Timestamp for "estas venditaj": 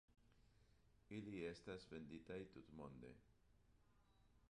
1.51-2.41